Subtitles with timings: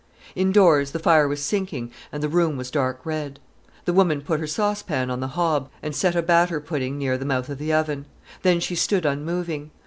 [0.33, 3.39] Indoors the fire was sinking and the room was dark red.
[3.85, 7.23] The woman put her saucepan on the hob, and set a batter pudding near the
[7.23, 8.07] mouth of the oven.
[8.41, 9.69] Then she stood unmoving.